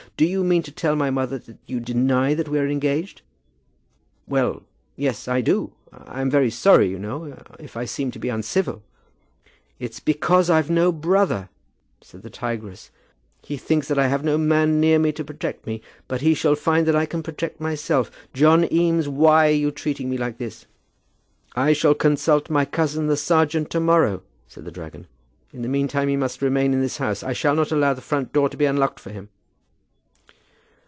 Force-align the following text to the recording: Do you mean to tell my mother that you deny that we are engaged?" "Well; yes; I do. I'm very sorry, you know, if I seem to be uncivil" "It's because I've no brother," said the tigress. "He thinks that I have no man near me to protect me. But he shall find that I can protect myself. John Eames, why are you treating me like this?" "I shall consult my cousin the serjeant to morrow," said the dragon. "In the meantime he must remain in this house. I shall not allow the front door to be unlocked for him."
Do 0.17 0.27
you 0.27 0.43
mean 0.43 0.61
to 0.63 0.71
tell 0.71 0.95
my 0.95 1.09
mother 1.09 1.39
that 1.39 1.57
you 1.65 1.79
deny 1.79 2.35
that 2.35 2.47
we 2.47 2.59
are 2.59 2.67
engaged?" 2.67 3.23
"Well; 4.27 4.61
yes; 4.95 5.27
I 5.27 5.41
do. 5.41 5.73
I'm 5.91 6.29
very 6.29 6.51
sorry, 6.51 6.89
you 6.91 6.99
know, 6.99 7.35
if 7.57 7.75
I 7.75 7.85
seem 7.85 8.11
to 8.11 8.19
be 8.19 8.29
uncivil" 8.29 8.83
"It's 9.79 9.99
because 9.99 10.47
I've 10.47 10.69
no 10.69 10.91
brother," 10.91 11.49
said 12.01 12.21
the 12.21 12.29
tigress. 12.29 12.91
"He 13.41 13.57
thinks 13.57 13.87
that 13.87 13.97
I 13.97 14.09
have 14.09 14.23
no 14.23 14.37
man 14.37 14.79
near 14.79 14.99
me 14.99 15.11
to 15.11 15.23
protect 15.23 15.65
me. 15.65 15.81
But 16.07 16.21
he 16.21 16.35
shall 16.35 16.53
find 16.55 16.85
that 16.87 16.95
I 16.95 17.07
can 17.07 17.23
protect 17.23 17.59
myself. 17.59 18.11
John 18.31 18.71
Eames, 18.71 19.09
why 19.09 19.47
are 19.47 19.55
you 19.55 19.71
treating 19.71 20.07
me 20.07 20.19
like 20.19 20.37
this?" 20.37 20.67
"I 21.55 21.73
shall 21.73 21.95
consult 21.95 22.47
my 22.47 22.65
cousin 22.65 23.07
the 23.07 23.17
serjeant 23.17 23.71
to 23.71 23.79
morrow," 23.79 24.21
said 24.47 24.65
the 24.65 24.71
dragon. 24.71 25.07
"In 25.51 25.63
the 25.63 25.67
meantime 25.67 26.09
he 26.09 26.15
must 26.15 26.43
remain 26.43 26.73
in 26.75 26.81
this 26.81 26.97
house. 26.97 27.23
I 27.23 27.33
shall 27.33 27.55
not 27.55 27.71
allow 27.71 27.95
the 27.95 28.01
front 28.01 28.31
door 28.33 28.49
to 28.49 28.57
be 28.57 28.65
unlocked 28.65 28.99
for 28.99 29.09
him." 29.09 29.29